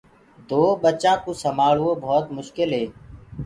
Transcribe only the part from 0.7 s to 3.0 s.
ٻچآنٚ ڪوُ سمآݪوو ڀوت مسڪِل هي۔